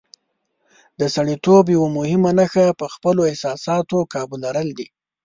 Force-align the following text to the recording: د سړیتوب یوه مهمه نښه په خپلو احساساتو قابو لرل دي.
د 0.99 1.01
سړیتوب 1.15 1.65
یوه 1.75 1.89
مهمه 1.97 2.31
نښه 2.39 2.65
په 2.79 2.85
خپلو 2.93 3.21
احساساتو 3.31 3.97
قابو 4.13 4.35
لرل 4.43 4.69
دي. 4.77 4.87